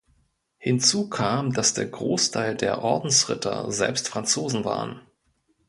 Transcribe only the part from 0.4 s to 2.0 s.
Hinzu kam, dass der